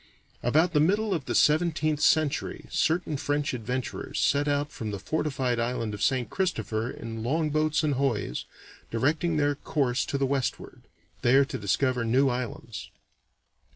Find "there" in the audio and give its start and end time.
11.21-11.45